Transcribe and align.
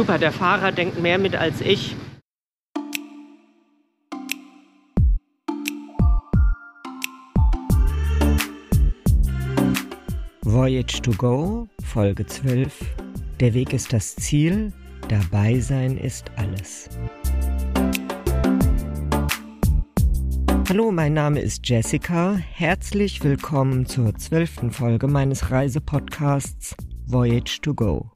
Super, 0.00 0.16
der 0.16 0.32
Fahrer 0.32 0.72
denkt 0.72 0.98
mehr 0.98 1.18
mit 1.18 1.36
als 1.36 1.60
ich. 1.60 1.94
Voyage 10.40 11.02
to 11.02 11.10
Go, 11.18 11.68
Folge 11.84 12.24
12. 12.24 12.80
Der 13.40 13.52
Weg 13.52 13.74
ist 13.74 13.92
das 13.92 14.16
Ziel, 14.16 14.72
dabei 15.08 15.60
sein 15.60 15.98
ist 15.98 16.30
alles. 16.36 16.88
Hallo, 20.70 20.90
mein 20.92 21.12
Name 21.12 21.40
ist 21.40 21.68
Jessica. 21.68 22.36
Herzlich 22.36 23.22
willkommen 23.22 23.84
zur 23.84 24.14
zwölften 24.14 24.70
Folge 24.70 25.08
meines 25.08 25.50
Reisepodcasts 25.50 26.74
Voyage 27.06 27.60
to 27.60 27.74
Go. 27.74 28.10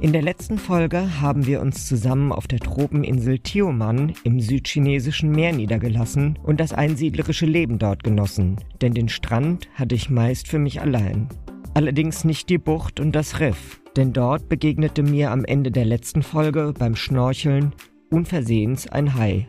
In 0.00 0.12
der 0.12 0.22
letzten 0.22 0.58
Folge 0.58 1.20
haben 1.20 1.46
wir 1.46 1.60
uns 1.60 1.86
zusammen 1.86 2.32
auf 2.32 2.46
der 2.46 2.58
Tropeninsel 2.58 3.38
Tioman 3.38 4.14
im 4.24 4.40
südchinesischen 4.40 5.30
Meer 5.30 5.52
niedergelassen 5.52 6.38
und 6.42 6.58
das 6.58 6.72
einsiedlerische 6.72 7.46
Leben 7.46 7.78
dort 7.78 8.02
genossen, 8.02 8.56
denn 8.80 8.94
den 8.94 9.08
Strand 9.08 9.68
hatte 9.74 9.94
ich 9.94 10.10
meist 10.10 10.48
für 10.48 10.58
mich 10.58 10.80
allein. 10.80 11.28
Allerdings 11.74 12.24
nicht 12.24 12.50
die 12.50 12.58
Bucht 12.58 13.00
und 13.00 13.12
das 13.12 13.40
Riff, 13.40 13.80
denn 13.96 14.12
dort 14.12 14.48
begegnete 14.48 15.02
mir 15.02 15.30
am 15.30 15.44
Ende 15.44 15.70
der 15.70 15.84
letzten 15.84 16.22
Folge 16.22 16.74
beim 16.78 16.96
Schnorcheln 16.96 17.72
unversehens 18.10 18.88
ein 18.88 19.14
Hai. 19.14 19.46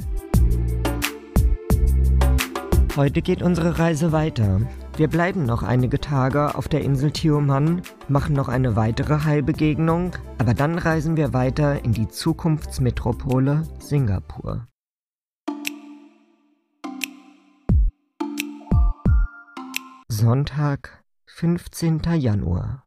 Heute 2.95 3.23
geht 3.23 3.41
unsere 3.41 3.79
Reise 3.79 4.11
weiter. 4.11 4.61
Wir 4.95 5.07
bleiben 5.07 5.47
noch 5.47 5.63
einige 5.63 5.99
Tage 5.99 6.53
auf 6.53 6.67
der 6.67 6.81
Insel 6.81 7.09
Tioman, 7.09 7.81
machen 8.09 8.35
noch 8.35 8.47
eine 8.47 8.75
weitere 8.75 9.23
Hai-Begegnung, 9.23 10.15
aber 10.37 10.53
dann 10.53 10.77
reisen 10.77 11.17
wir 11.17 11.33
weiter 11.33 11.83
in 11.83 11.93
die 11.93 12.07
Zukunftsmetropole 12.07 13.63
Singapur. 13.79 14.67
Sonntag, 20.09 21.03
15. 21.25 22.01
Januar. 22.19 22.85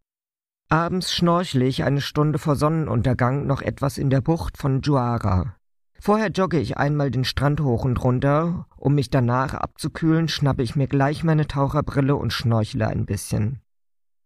Abends 0.69 1.13
schnorchle 1.13 1.65
ich 1.65 1.83
eine 1.83 2.01
Stunde 2.01 2.39
vor 2.39 2.55
Sonnenuntergang 2.55 3.49
noch 3.49 3.63
etwas 3.63 3.99
in 3.99 4.11
der 4.11 4.21
Bucht 4.21 4.57
von 4.57 4.81
Juara. 4.81 5.56
Vorher 6.01 6.31
jogge 6.31 6.59
ich 6.59 6.77
einmal 6.77 7.11
den 7.11 7.25
Strand 7.25 7.61
hoch 7.61 7.85
und 7.85 8.03
runter. 8.03 8.67
Um 8.77 8.95
mich 8.95 9.11
danach 9.11 9.55
abzukühlen, 9.55 10.29
schnappe 10.29 10.63
ich 10.63 10.77
mir 10.77 10.87
gleich 10.87 11.25
meine 11.25 11.47
Taucherbrille 11.47 12.15
und 12.17 12.33
schnorchle 12.33 12.87
ein 12.89 13.07
bisschen. 13.07 13.61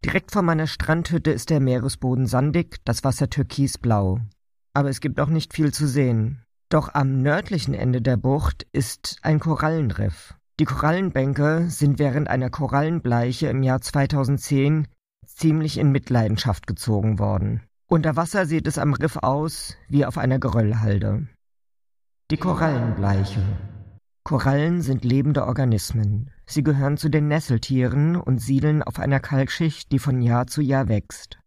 Direkt 0.05 0.33
vor 0.33 0.43
meiner 0.43 0.67
Strandhütte 0.67 1.31
ist 1.31 1.51
der 1.51 1.61
Meeresboden 1.61 2.27
sandig, 2.27 2.77
das 2.85 3.05
Wasser 3.05 3.29
türkisblau. 3.29 4.21
Aber 4.73 4.89
es 4.89 5.01
gibt 5.01 5.21
auch 5.21 5.29
nicht 5.29 5.53
viel 5.53 5.73
zu 5.73 5.87
sehen. 5.87 6.43
Doch 6.71 6.95
am 6.95 7.21
nördlichen 7.21 7.75
Ende 7.75 8.01
der 8.01 8.17
Bucht 8.17 8.67
ist 8.73 9.19
ein 9.23 9.41
Korallenriff. 9.41 10.35
Die 10.59 10.65
Korallenbänke 10.65 11.67
sind 11.69 11.99
während 11.99 12.29
einer 12.29 12.51
Korallenbleiche 12.51 13.49
im 13.49 13.63
Jahr 13.63 13.81
2010 13.81 14.87
ziemlich 15.27 15.79
in 15.79 15.91
Mitleidenschaft 15.91 16.67
gezogen 16.67 17.19
worden. 17.19 17.63
Unter 17.89 18.15
Wasser 18.15 18.47
sieht 18.47 18.67
es 18.67 18.79
am 18.79 18.93
Riff 18.93 19.17
aus 19.17 19.77
wie 19.89 20.07
auf 20.07 20.17
einer 20.17 20.39
Geröllhalde. 20.39 21.27
Die 22.31 22.37
Korallenbleiche. 22.37 23.43
Korallen 24.23 24.83
sind 24.83 25.05
lebende 25.05 25.47
Organismen. 25.47 26.31
Sie 26.47 26.63
gehören 26.63 26.97
zu 26.97 27.09
den 27.09 27.27
Nesseltieren 27.27 28.15
und 28.15 28.39
siedeln 28.39 28.85
auf 28.85 29.01
einer 29.01 29.19
Kalkschicht, 29.19 29.91
die 29.91 29.99
von 29.99 30.23
Jahr 30.23 30.47
zu 30.47 30.63
Jahr 30.63 30.87
wächst. 30.87 31.41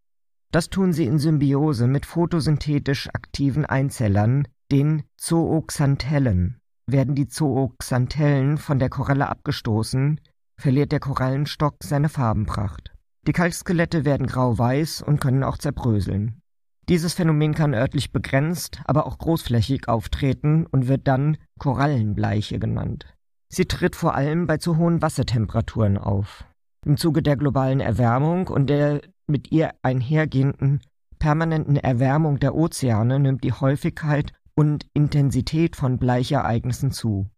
Das 0.52 0.70
tun 0.70 0.92
sie 0.92 1.06
in 1.06 1.20
Symbiose 1.20 1.88
mit 1.88 2.06
photosynthetisch 2.06 3.08
aktiven 3.14 3.66
Einzellern, 3.66 4.46
den 4.74 5.04
Zooxanthellen. 5.16 6.60
Werden 6.86 7.16
die 7.16 7.30
Zooxanthellen 7.30 8.58
von 8.58 8.78
der 8.78 8.90
Koralle 8.90 9.30
abgestoßen, 9.30 10.20
verliert 10.58 10.92
der 10.92 11.00
Korallenstock 11.00 11.78
seine 11.82 12.10
Farbenpracht. 12.10 12.92
Die 13.26 13.32
Kalkskelette 13.32 14.04
werden 14.04 14.28
grau-weiß 14.28 15.02
und 15.02 15.22
können 15.22 15.46
auch 15.46 15.58
zerbröseln. 15.58 16.43
Dieses 16.90 17.14
Phänomen 17.14 17.54
kann 17.54 17.74
örtlich 17.74 18.12
begrenzt, 18.12 18.82
aber 18.86 19.06
auch 19.06 19.18
großflächig 19.18 19.88
auftreten 19.88 20.66
und 20.66 20.88
wird 20.88 21.08
dann 21.08 21.38
Korallenbleiche 21.60 22.60
genannt. 22.60 23.06
Sie 23.48 23.66
tritt 23.66 23.96
vor 23.96 24.16
allem 24.16 24.48
bei 24.48 24.58
zu 24.58 24.78
hohen 24.78 25.02
Wassertemperaturen 25.02 25.98
auf. 25.98 26.46
Im 26.86 26.98
Zuge 26.98 27.22
der 27.24 27.38
globalen 27.38 27.80
Erwärmung 27.80 28.48
und 28.48 28.68
der 28.68 29.02
mit 29.28 29.52
ihr 29.52 29.72
einhergehenden 29.82 30.82
permanenten 31.24 31.78
Erwärmung 31.78 32.40
der 32.40 32.54
Ozeane 32.54 33.18
nimmt 33.18 33.46
die 33.46 33.54
Häufigkeit 33.54 34.34
und 34.56 34.86
Intensität 34.94 35.78
von 35.78 35.98
Bleichereignissen 35.98 36.92
zu. 36.92 37.30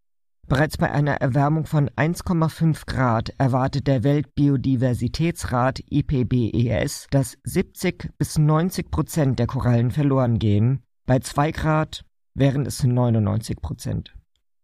Bereits 0.48 0.78
bei 0.78 0.92
einer 0.92 1.16
Erwärmung 1.16 1.66
von 1.66 1.90
1,5 1.90 2.86
Grad 2.86 3.34
erwartet 3.40 3.88
der 3.88 4.04
Weltbiodiversitätsrat 4.04 5.80
IPBES, 5.90 7.08
dass 7.10 7.38
70 7.44 8.12
bis 8.20 8.38
90 8.38 8.92
Prozent 8.92 9.40
der 9.40 9.48
Korallen 9.48 9.90
verloren 9.90 10.38
gehen, 10.38 10.84
bei 11.08 11.18
2 11.18 11.52
Grad 11.52 12.06
wären 12.36 12.68
es 12.68 12.84
99 12.84 13.60
Prozent. 13.60 14.14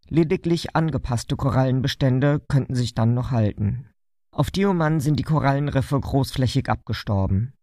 Lediglich 0.07 0.75
angepasste 0.75 1.35
Korallenbestände 1.35 2.41
könnten 2.47 2.75
sich 2.75 2.93
dann 2.93 3.15
noch 3.15 3.31
halten. 3.31 3.87
Auf 4.31 4.51
Dioman 4.51 4.99
sind 4.99 5.17
die 5.17 5.23
Korallenriffe 5.23 5.99
großflächig 5.99 6.69
abgestorben. 6.69 7.53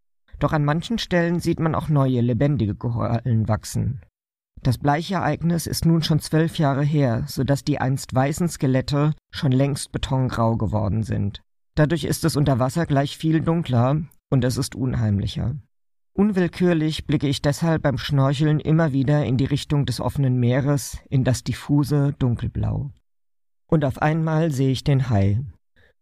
Doch 0.41 0.53
an 0.53 0.65
manchen 0.65 0.99
Stellen 0.99 1.39
sieht 1.39 1.61
man 1.61 1.77
auch 1.77 1.89
neue 1.89 2.21
lebendige 2.21 2.75
Korallen 2.75 3.47
wachsen. 3.49 4.01
Das 4.63 4.79
Bleichereignis 4.79 5.67
ist 5.67 5.85
nun 5.85 6.03
schon 6.03 6.19
zwölf 6.21 6.59
Jahre 6.59 6.83
her, 6.83 7.25
so 7.27 7.45
dass 7.45 7.65
die 7.65 7.81
einst 7.81 8.15
weißen 8.15 8.49
Skelette 8.49 9.15
schon 9.31 9.53
längst 9.53 9.93
betongrau 9.93 10.57
geworden 10.57 11.03
sind. 11.03 11.41
Dadurch 11.75 12.05
ist 12.05 12.25
es 12.25 12.37
unter 12.37 12.59
Wasser 12.59 12.87
gleich 12.87 13.17
viel 13.17 13.41
dunkler 13.41 14.03
und 14.31 14.45
es 14.45 14.57
ist 14.57 14.75
unheimlicher. 14.75 15.57
Unwillkürlich 16.13 17.07
blicke 17.07 17.29
ich 17.29 17.43
deshalb 17.43 17.83
beim 17.83 17.97
Schnorcheln 17.97 18.59
immer 18.59 18.93
wieder 18.93 19.25
in 19.25 19.37
die 19.37 19.45
Richtung 19.45 19.87
des 19.87 20.01
offenen 20.01 20.41
Meeres, 20.41 20.99
in 21.09 21.23
das 21.23 21.45
diffuse 21.45 22.15
Dunkelblau. 22.19 22.91
Und 23.69 23.85
auf 23.85 24.03
einmal 24.03 24.51
sehe 24.51 24.73
ich 24.73 24.83
den 24.83 25.09
Hai. 25.11 25.41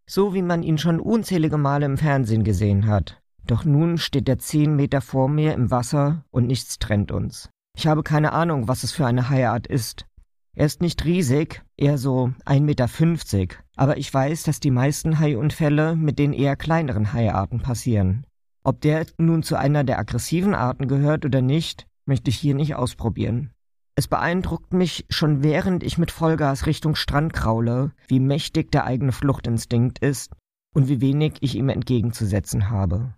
So 0.07 0.33
wie 0.33 0.41
man 0.41 0.63
ihn 0.63 0.79
schon 0.79 0.99
unzählige 0.99 1.57
Male 1.57 1.85
im 1.85 1.97
Fernsehen 1.97 2.43
gesehen 2.43 2.87
hat. 2.87 3.21
Doch 3.45 3.63
nun 3.63 3.99
steht 3.99 4.27
er 4.27 4.39
zehn 4.39 4.75
Meter 4.75 5.01
vor 5.01 5.29
mir 5.29 5.53
im 5.53 5.69
Wasser 5.69 6.25
und 6.31 6.47
nichts 6.47 6.79
trennt 6.79 7.11
uns. 7.11 7.49
Ich 7.77 7.85
habe 7.85 8.01
keine 8.01 8.33
Ahnung, 8.33 8.67
was 8.67 8.81
es 8.81 8.91
für 8.91 9.05
eine 9.05 9.29
Haiart 9.29 9.67
ist. 9.67 10.07
Er 10.55 10.65
ist 10.65 10.81
nicht 10.81 11.05
riesig, 11.05 11.61
eher 11.77 11.99
so 11.99 12.31
1,50 12.47 12.61
Meter, 12.61 13.55
aber 13.75 13.97
ich 13.97 14.11
weiß, 14.11 14.41
dass 14.41 14.59
die 14.59 14.71
meisten 14.71 15.19
Haiunfälle 15.19 15.95
mit 15.95 16.17
den 16.17 16.33
eher 16.33 16.55
kleineren 16.55 17.13
Haiarten 17.13 17.61
passieren. 17.61 18.25
Ob 18.63 18.81
der 18.81 19.05
nun 19.19 19.43
zu 19.43 19.57
einer 19.57 19.83
der 19.83 19.99
aggressiven 19.99 20.55
Arten 20.55 20.87
gehört 20.87 21.23
oder 21.23 21.43
nicht, 21.43 21.85
möchte 22.07 22.31
ich 22.31 22.37
hier 22.37 22.55
nicht 22.55 22.73
ausprobieren. 22.73 23.51
Es 23.93 24.07
beeindruckt 24.07 24.73
mich 24.73 25.05
schon 25.11 25.43
während 25.43 25.83
ich 25.83 25.99
mit 25.99 26.09
Vollgas 26.09 26.65
Richtung 26.65 26.95
Strand 26.95 27.31
kraule, 27.31 27.91
wie 28.07 28.19
mächtig 28.19 28.71
der 28.71 28.85
eigene 28.85 29.11
Fluchtinstinkt 29.11 29.99
ist 29.99 30.31
und 30.73 30.87
wie 30.87 30.99
wenig 30.99 31.35
ich 31.41 31.53
ihm 31.53 31.69
entgegenzusetzen 31.69 32.71
habe. 32.71 33.13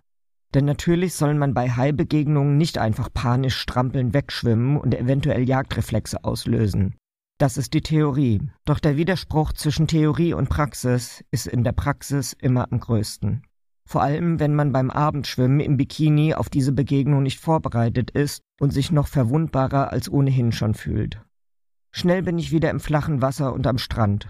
Denn 0.54 0.64
natürlich 0.64 1.14
soll 1.14 1.34
man 1.34 1.54
bei 1.54 1.70
Haibegegnungen 1.70 2.56
nicht 2.56 2.78
einfach 2.78 3.08
panisch 3.12 3.56
strampeln 3.56 4.12
wegschwimmen 4.14 4.76
und 4.76 4.94
eventuell 4.94 5.48
Jagdreflexe 5.48 6.24
auslösen. 6.24 6.96
Das 7.38 7.56
ist 7.56 7.72
die 7.72 7.80
Theorie. 7.80 8.42
Doch 8.64 8.80
der 8.80 8.96
Widerspruch 8.96 9.52
zwischen 9.52 9.86
Theorie 9.86 10.34
und 10.34 10.48
Praxis 10.48 11.24
ist 11.30 11.46
in 11.46 11.64
der 11.64 11.72
Praxis 11.72 12.32
immer 12.32 12.70
am 12.70 12.80
größten. 12.80 13.42
Vor 13.86 14.02
allem, 14.02 14.38
wenn 14.38 14.54
man 14.54 14.72
beim 14.72 14.90
Abendschwimmen 14.90 15.60
im 15.60 15.76
Bikini 15.76 16.34
auf 16.34 16.50
diese 16.50 16.72
Begegnung 16.72 17.22
nicht 17.22 17.40
vorbereitet 17.40 18.10
ist 18.10 18.42
und 18.60 18.72
sich 18.72 18.92
noch 18.92 19.08
verwundbarer 19.08 19.90
als 19.90 20.10
ohnehin 20.10 20.52
schon 20.52 20.74
fühlt. 20.74 21.20
Schnell 21.92 22.22
bin 22.22 22.38
ich 22.38 22.52
wieder 22.52 22.70
im 22.70 22.78
flachen 22.78 23.22
Wasser 23.22 23.52
und 23.52 23.66
am 23.66 23.78
Strand. 23.78 24.28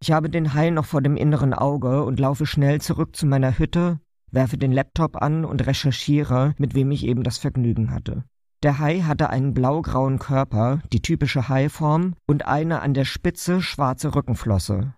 Ich 0.00 0.12
habe 0.12 0.30
den 0.30 0.54
Hai 0.54 0.70
noch 0.70 0.86
vor 0.86 1.02
dem 1.02 1.16
inneren 1.16 1.54
Auge 1.54 2.04
und 2.04 2.20
laufe 2.20 2.46
schnell 2.46 2.80
zurück 2.80 3.16
zu 3.16 3.26
meiner 3.26 3.58
Hütte, 3.58 4.00
werfe 4.32 4.58
den 4.58 4.72
Laptop 4.72 5.22
an 5.22 5.44
und 5.44 5.66
recherchiere, 5.66 6.54
mit 6.58 6.74
wem 6.74 6.90
ich 6.90 7.06
eben 7.06 7.22
das 7.22 7.38
Vergnügen 7.38 7.90
hatte. 7.92 8.24
Der 8.62 8.78
Hai 8.78 9.00
hatte 9.00 9.30
einen 9.30 9.54
blaugrauen 9.54 10.18
Körper, 10.18 10.80
die 10.92 11.02
typische 11.02 11.48
Haiform, 11.48 12.14
und 12.26 12.46
eine 12.46 12.80
an 12.80 12.94
der 12.94 13.04
Spitze 13.04 13.60
schwarze 13.60 14.14
Rückenflosse. 14.14 14.94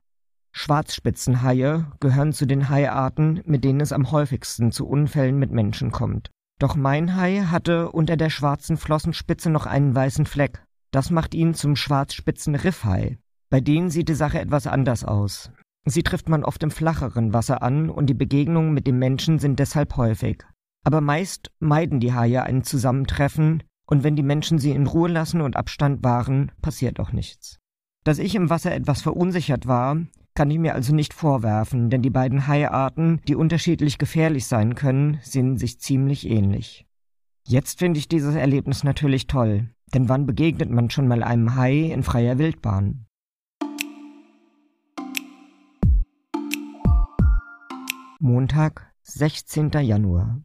Schwarzspitzenhaie 0.53 1.87
gehören 1.99 2.33
zu 2.33 2.47
den 2.47 2.69
Haiarten, 2.69 3.43
mit 3.45 3.65
denen 3.65 3.81
es 3.81 3.93
am 3.93 4.11
häufigsten 4.13 4.71
zu 4.71 4.87
Unfällen 4.87 5.39
mit 5.39 5.51
Menschen 5.51 5.91
kommt. 5.91 6.31
Doch 6.61 6.77
mein 6.77 7.17
Hai 7.17 7.41
hatte 7.41 7.91
unter 7.91 8.17
der 8.17 8.31
schwarzen 8.31 8.77
Flossenspitze 8.77 9.51
noch 9.51 9.67
einen 9.67 9.95
weißen 9.95 10.27
Fleck. 10.27 10.63
Das 10.93 11.11
macht 11.11 11.35
ihn 11.35 11.55
zum 11.55 11.75
schwarzspitzen 11.75 12.55
Riffhai. 12.55 13.19
Bei 13.51 13.61
denen 13.61 13.91
sieht 13.91 14.09
die 14.09 14.15
Sache 14.15 14.39
etwas 14.41 14.67
anders 14.67 15.05
aus. 15.05 15.51
Sie 15.87 16.03
trifft 16.03 16.29
man 16.29 16.45
oft 16.45 16.63
im 16.63 16.71
flacheren 16.71 17.33
Wasser 17.33 17.63
an 17.63 17.91
und 17.91 18.07
die 18.07 18.15
Begegnungen 18.15 18.73
mit 18.73 18.87
dem 18.87 18.99
Menschen 18.99 19.39
sind 19.39 19.59
deshalb 19.59 19.97
häufig. 19.97 20.43
Aber 20.85 21.01
meist 21.01 21.51
meiden 21.61 22.01
die 22.01 22.13
Haie 22.13 22.43
ein 22.43 22.65
Zusammentreffen, 22.65 23.63
Und 23.87 24.03
wenn 24.03 24.17
die 24.17 24.23
Menschen 24.23 24.59
sie 24.59 24.71
in 24.71 24.87
Ruhe 24.87 25.11
lassen 25.11 25.41
und 25.41 25.57
Abstand 25.57 26.03
wahren, 26.03 26.53
passiert 26.63 26.99
auch 27.01 27.13
nichts. 27.13 27.59
Dass 28.05 28.19
ich 28.19 28.35
im 28.35 28.51
Wasser 28.51 28.75
etwas 28.75 29.03
verunsichert 29.03 29.67
war, 29.67 29.99
kann 30.35 30.51
ich 30.51 30.59
mir 30.59 30.75
also 30.75 30.95
nicht 30.95 31.15
vorwerfen, 31.15 31.91
denn 31.91 32.03
die 32.03 32.11
beiden 32.11 32.47
Haiarten, 32.47 33.21
die 33.29 33.37
unterschiedlich 33.37 33.99
gefährlich 33.99 34.47
sein 34.47 34.75
können, 34.75 35.19
sind 35.23 35.59
sich 35.59 35.81
ziemlich 35.81 36.29
ähnlich. 36.29 36.87
Jetzt 37.47 37.79
finde 37.79 37.99
ich 37.99 38.09
dieses 38.09 38.35
Erlebnis 38.35 38.85
natürlich 38.85 39.27
toll, 39.27 39.69
denn 39.93 40.09
wann 40.09 40.27
begegnet 40.27 40.71
man 40.71 40.91
schon 40.91 41.07
mal 41.07 41.23
einem 41.23 41.55
Hai 41.57 41.93
in 41.93 42.03
freier 42.03 42.39
Wildbahn? 42.39 43.07
Montag, 48.27 48.91
16. 49.03 49.71
Januar. 49.83 50.41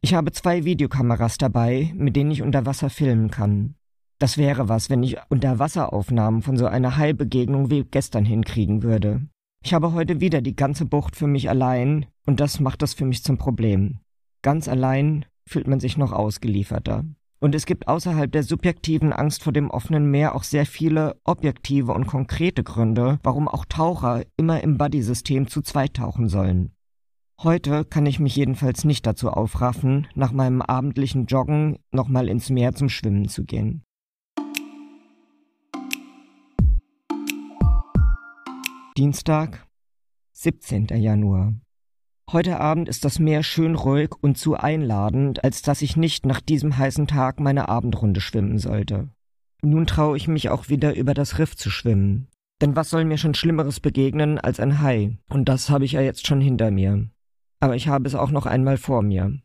Ich 0.00 0.14
habe 0.14 0.32
zwei 0.32 0.64
Videokameras 0.64 1.36
dabei, 1.36 1.92
mit 1.94 2.16
denen 2.16 2.30
ich 2.30 2.40
unter 2.40 2.64
Wasser 2.64 2.88
filmen 2.88 3.30
kann. 3.30 3.74
Das 4.18 4.38
wäre 4.38 4.70
was, 4.70 4.88
wenn 4.88 5.02
ich 5.02 5.18
Unterwasseraufnahmen 5.28 6.40
von 6.40 6.56
so 6.56 6.64
einer 6.64 6.96
Haibegegnung 6.96 7.68
wie 7.68 7.84
gestern 7.84 8.24
hinkriegen 8.24 8.82
würde. 8.82 9.20
Ich 9.62 9.74
habe 9.74 9.92
heute 9.92 10.22
wieder 10.22 10.40
die 10.40 10.56
ganze 10.56 10.86
Bucht 10.86 11.14
für 11.14 11.26
mich 11.26 11.50
allein 11.50 12.06
und 12.24 12.40
das 12.40 12.58
macht 12.58 12.80
das 12.80 12.94
für 12.94 13.04
mich 13.04 13.22
zum 13.22 13.36
Problem. 13.36 13.98
Ganz 14.40 14.66
allein 14.66 15.26
fühlt 15.46 15.68
man 15.68 15.78
sich 15.78 15.98
noch 15.98 16.12
ausgelieferter. 16.12 17.04
Und 17.38 17.54
es 17.54 17.66
gibt 17.66 17.86
außerhalb 17.86 18.32
der 18.32 18.44
subjektiven 18.44 19.12
Angst 19.12 19.42
vor 19.42 19.52
dem 19.52 19.68
offenen 19.68 20.10
Meer 20.10 20.34
auch 20.34 20.42
sehr 20.42 20.64
viele 20.64 21.20
objektive 21.24 21.92
und 21.92 22.06
konkrete 22.06 22.64
Gründe, 22.64 23.18
warum 23.22 23.46
auch 23.46 23.66
Taucher 23.66 24.24
immer 24.38 24.62
im 24.62 24.78
Buddy-System 24.78 25.48
zu 25.48 25.60
zweit 25.60 25.92
tauchen 25.92 26.30
sollen. 26.30 26.72
Heute 27.42 27.86
kann 27.86 28.04
ich 28.04 28.20
mich 28.20 28.36
jedenfalls 28.36 28.84
nicht 28.84 29.06
dazu 29.06 29.30
aufraffen, 29.30 30.06
nach 30.14 30.30
meinem 30.30 30.60
abendlichen 30.60 31.24
Joggen 31.24 31.78
nochmal 31.90 32.28
ins 32.28 32.50
Meer 32.50 32.74
zum 32.74 32.90
Schwimmen 32.90 33.28
zu 33.28 33.44
gehen. 33.44 33.82
Dienstag, 38.98 39.66
17. 40.32 40.88
Januar. 40.88 41.54
Heute 42.30 42.60
Abend 42.60 42.90
ist 42.90 43.06
das 43.06 43.18
Meer 43.18 43.42
schön 43.42 43.74
ruhig 43.74 44.10
und 44.20 44.36
zu 44.36 44.56
einladend, 44.56 45.42
als 45.42 45.62
dass 45.62 45.80
ich 45.80 45.96
nicht 45.96 46.26
nach 46.26 46.42
diesem 46.42 46.76
heißen 46.76 47.06
Tag 47.06 47.40
meine 47.40 47.70
Abendrunde 47.70 48.20
schwimmen 48.20 48.58
sollte. 48.58 49.08
Nun 49.62 49.86
traue 49.86 50.18
ich 50.18 50.28
mich 50.28 50.50
auch 50.50 50.68
wieder 50.68 50.94
über 50.94 51.14
das 51.14 51.38
Riff 51.38 51.56
zu 51.56 51.70
schwimmen. 51.70 52.28
Denn 52.60 52.76
was 52.76 52.90
soll 52.90 53.06
mir 53.06 53.16
schon 53.16 53.32
Schlimmeres 53.32 53.80
begegnen 53.80 54.38
als 54.38 54.60
ein 54.60 54.82
Hai? 54.82 55.16
Und 55.30 55.48
das 55.48 55.70
habe 55.70 55.86
ich 55.86 55.92
ja 55.92 56.02
jetzt 56.02 56.26
schon 56.26 56.42
hinter 56.42 56.70
mir. 56.70 57.08
Aber 57.60 57.76
ich 57.76 57.88
habe 57.88 58.08
es 58.08 58.14
auch 58.14 58.30
noch 58.30 58.46
einmal 58.46 58.78
vor 58.78 59.02
mir. 59.02 59.38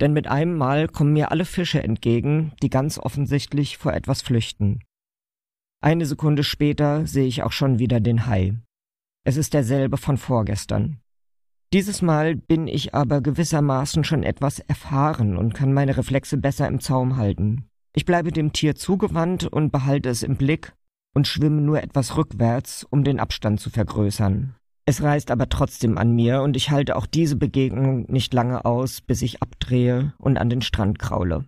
Denn 0.00 0.12
mit 0.12 0.26
einem 0.26 0.56
Mal 0.56 0.88
kommen 0.88 1.12
mir 1.12 1.30
alle 1.30 1.44
Fische 1.44 1.82
entgegen, 1.82 2.52
die 2.62 2.70
ganz 2.70 2.98
offensichtlich 2.98 3.78
vor 3.78 3.92
etwas 3.92 4.22
flüchten. 4.22 4.80
Eine 5.80 6.06
Sekunde 6.06 6.42
später 6.42 7.06
sehe 7.06 7.26
ich 7.26 7.42
auch 7.42 7.52
schon 7.52 7.78
wieder 7.78 8.00
den 8.00 8.26
Hai. 8.26 8.54
Es 9.24 9.36
ist 9.36 9.54
derselbe 9.54 9.98
von 9.98 10.16
vorgestern. 10.16 11.00
Dieses 11.72 12.02
Mal 12.02 12.36
bin 12.36 12.68
ich 12.68 12.94
aber 12.94 13.20
gewissermaßen 13.20 14.04
schon 14.04 14.22
etwas 14.22 14.60
erfahren 14.60 15.36
und 15.36 15.54
kann 15.54 15.72
meine 15.72 15.96
Reflexe 15.96 16.36
besser 16.38 16.68
im 16.68 16.80
Zaum 16.80 17.16
halten. 17.16 17.68
Ich 17.94 18.04
bleibe 18.04 18.32
dem 18.32 18.52
Tier 18.52 18.74
zugewandt 18.74 19.44
und 19.44 19.72
behalte 19.72 20.08
es 20.08 20.22
im 20.22 20.36
Blick 20.36 20.72
und 21.14 21.26
schwimme 21.26 21.60
nur 21.60 21.82
etwas 21.82 22.16
rückwärts, 22.16 22.84
um 22.88 23.04
den 23.04 23.20
Abstand 23.20 23.60
zu 23.60 23.70
vergrößern. 23.70 24.54
Es 24.86 25.02
reißt 25.02 25.30
aber 25.30 25.48
trotzdem 25.48 25.96
an 25.96 26.14
mir 26.14 26.42
und 26.42 26.56
ich 26.56 26.70
halte 26.70 26.96
auch 26.96 27.06
diese 27.06 27.36
Begegnung 27.36 28.04
nicht 28.10 28.34
lange 28.34 28.66
aus, 28.66 29.00
bis 29.00 29.22
ich 29.22 29.40
abdrehe 29.40 30.12
und 30.18 30.36
an 30.36 30.50
den 30.50 30.60
Strand 30.60 30.98
kraule. 30.98 31.46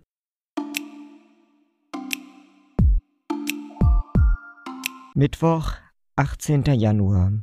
Mittwoch, 5.13 5.73
18. 6.15 6.63
Januar. 6.63 7.33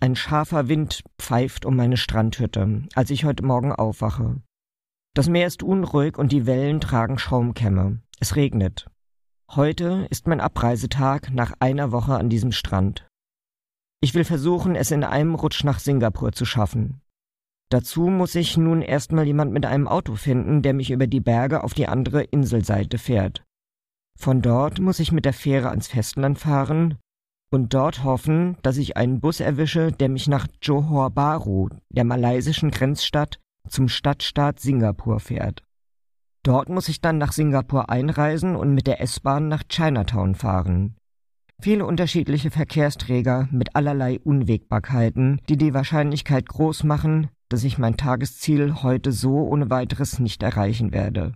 Ein 0.00 0.16
scharfer 0.16 0.68
Wind 0.68 1.04
pfeift 1.20 1.66
um 1.66 1.76
meine 1.76 1.96
Strandhütte, 1.96 2.88
als 2.94 3.10
ich 3.10 3.24
heute 3.24 3.44
Morgen 3.44 3.72
aufwache. 3.72 4.40
Das 5.14 5.28
Meer 5.28 5.46
ist 5.46 5.62
unruhig 5.62 6.18
und 6.18 6.32
die 6.32 6.46
Wellen 6.46 6.80
tragen 6.80 7.18
Schaumkämme. 7.18 8.00
Es 8.18 8.34
regnet. 8.34 8.86
Heute 9.50 10.06
ist 10.10 10.26
mein 10.26 10.40
Abreisetag 10.40 11.30
nach 11.32 11.52
einer 11.60 11.92
Woche 11.92 12.14
an 12.14 12.28
diesem 12.28 12.50
Strand. 12.50 13.09
Ich 14.02 14.14
will 14.14 14.24
versuchen, 14.24 14.76
es 14.76 14.90
in 14.90 15.04
einem 15.04 15.34
Rutsch 15.34 15.62
nach 15.62 15.78
Singapur 15.78 16.32
zu 16.32 16.46
schaffen. 16.46 17.02
Dazu 17.70 18.08
muss 18.08 18.34
ich 18.34 18.56
nun 18.56 18.82
erstmal 18.82 19.26
jemand 19.26 19.52
mit 19.52 19.66
einem 19.66 19.86
Auto 19.86 20.16
finden, 20.16 20.62
der 20.62 20.74
mich 20.74 20.90
über 20.90 21.06
die 21.06 21.20
Berge 21.20 21.62
auf 21.62 21.74
die 21.74 21.86
andere 21.86 22.22
Inselseite 22.22 22.98
fährt. 22.98 23.44
Von 24.18 24.42
dort 24.42 24.80
muss 24.80 24.98
ich 24.98 25.12
mit 25.12 25.24
der 25.24 25.32
Fähre 25.32 25.70
ans 25.70 25.88
Festland 25.88 26.38
fahren 26.38 26.98
und 27.52 27.74
dort 27.74 28.02
hoffen, 28.02 28.56
dass 28.62 28.76
ich 28.76 28.96
einen 28.96 29.20
Bus 29.20 29.40
erwische, 29.40 29.92
der 29.92 30.08
mich 30.08 30.28
nach 30.28 30.46
Johor 30.62 31.10
Bahru, 31.10 31.68
der 31.90 32.04
malaysischen 32.04 32.70
Grenzstadt, 32.70 33.38
zum 33.68 33.88
Stadtstaat 33.88 34.60
Singapur 34.60 35.20
fährt. 35.20 35.62
Dort 36.42 36.70
muss 36.70 36.88
ich 36.88 37.00
dann 37.00 37.18
nach 37.18 37.32
Singapur 37.32 37.90
einreisen 37.90 38.56
und 38.56 38.74
mit 38.74 38.86
der 38.86 39.00
S-Bahn 39.00 39.48
nach 39.48 39.62
Chinatown 39.68 40.34
fahren. 40.34 40.96
Viele 41.62 41.84
unterschiedliche 41.84 42.50
Verkehrsträger 42.50 43.46
mit 43.50 43.76
allerlei 43.76 44.18
Unwägbarkeiten, 44.18 45.40
die 45.48 45.58
die 45.58 45.74
Wahrscheinlichkeit 45.74 46.48
groß 46.48 46.84
machen, 46.84 47.28
dass 47.50 47.64
ich 47.64 47.76
mein 47.76 47.98
Tagesziel 47.98 48.82
heute 48.82 49.12
so 49.12 49.46
ohne 49.46 49.68
weiteres 49.68 50.20
nicht 50.20 50.42
erreichen 50.42 50.92
werde. 50.92 51.34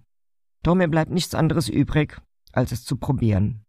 Doch 0.63 0.75
mir 0.75 0.89
bleibt 0.89 1.11
nichts 1.11 1.35
anderes 1.35 1.69
übrig, 1.69 2.19
als 2.53 2.73
es 2.73 2.85
zu 2.85 2.97
probieren. 2.97 3.65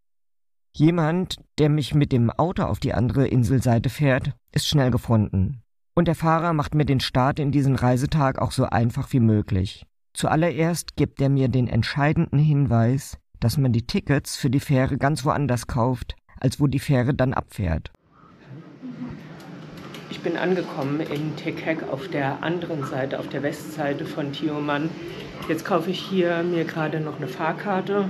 Jemand, 0.74 1.38
der 1.58 1.70
mich 1.70 1.94
mit 1.94 2.14
dem 2.14 2.30
Auto 2.30 2.64
auf 2.64 2.80
die 2.80 2.94
andere 2.94 3.28
Inselseite 3.28 3.90
fährt, 3.90 4.34
ist 4.54 4.68
schnell 4.68 4.92
gefunden. 4.92 5.62
Und 5.94 6.08
der 6.08 6.16
Fahrer 6.16 6.54
macht 6.54 6.74
mir 6.74 6.86
den 6.86 7.00
Start 7.02 7.40
in 7.40 7.52
diesen 7.52 7.76
Reisetag 7.76 8.40
auch 8.40 8.52
so 8.52 8.66
einfach 8.66 9.12
wie 9.12 9.20
möglich. 9.20 9.86
Zuallererst 10.14 10.96
gibt 10.96 11.22
er 11.22 11.30
mir 11.30 11.50
den 11.50 11.68
entscheidenden 11.68 12.40
Hinweis, 12.40 13.18
dass 13.42 13.58
man 13.58 13.74
die 13.74 13.86
Tickets 13.86 14.38
für 14.38 14.50
die 14.50 14.62
Fähre 14.62 14.98
ganz 14.98 15.26
woanders 15.26 15.68
kauft, 15.68 16.16
als 16.46 16.60
wo 16.60 16.68
die 16.68 16.80
Fähre 16.80 17.14
dann 17.14 17.34
abfährt. 17.34 17.92
Ich 20.12 20.20
bin 20.22 20.38
angekommen 20.38 21.00
in 21.02 21.36
Tekek 21.36 21.84
auf 21.92 22.08
der 22.08 22.44
anderen 22.44 22.86
Seite, 22.86 23.20
auf 23.20 23.28
der 23.30 23.44
Westseite 23.44 24.06
von 24.06 24.32
Tioman. 24.32 24.90
Jetzt 25.50 25.66
kaufe 25.66 25.90
ich 25.92 26.00
hier 26.00 26.44
mir 26.44 26.66
gerade 26.66 27.00
noch 27.00 27.18
eine 27.18 27.28
Fahrkarte 27.28 28.10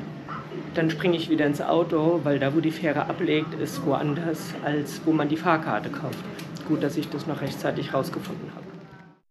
dann 0.73 0.89
springe 0.89 1.15
ich 1.15 1.29
wieder 1.29 1.45
ins 1.45 1.61
Auto, 1.61 2.21
weil 2.23 2.39
da, 2.39 2.53
wo 2.53 2.59
die 2.59 2.71
Fähre 2.71 3.07
ablegt, 3.07 3.53
ist 3.53 3.85
woanders, 3.85 4.53
als 4.63 5.01
wo 5.05 5.13
man 5.13 5.29
die 5.29 5.37
Fahrkarte 5.37 5.89
kauft. 5.89 6.19
Gut, 6.67 6.83
dass 6.83 6.97
ich 6.97 7.09
das 7.09 7.27
noch 7.27 7.41
rechtzeitig 7.41 7.93
rausgefunden 7.93 8.49
habe. 8.53 8.65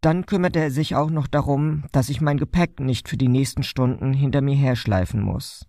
Dann 0.00 0.26
kümmert 0.26 0.56
er 0.56 0.70
sich 0.70 0.94
auch 0.94 1.10
noch 1.10 1.26
darum, 1.26 1.84
dass 1.92 2.08
ich 2.08 2.20
mein 2.20 2.36
Gepäck 2.36 2.80
nicht 2.80 3.08
für 3.08 3.16
die 3.16 3.28
nächsten 3.28 3.62
Stunden 3.62 4.12
hinter 4.12 4.42
mir 4.42 4.54
herschleifen 4.54 5.22
muss. 5.22 5.66